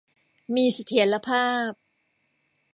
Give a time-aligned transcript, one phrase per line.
[0.55, 1.71] มีเสถียรภาพ